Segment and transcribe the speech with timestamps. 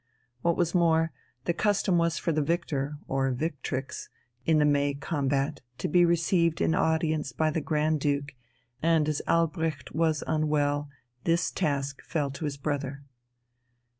[0.41, 1.11] What was more,
[1.45, 4.09] the custom was for the victor (or victrix)
[4.47, 8.31] in the "May combat" to be received in audience by the Grand Duke;
[8.81, 10.89] and as Albrecht was unwell,
[11.25, 13.03] this task fell to his brother.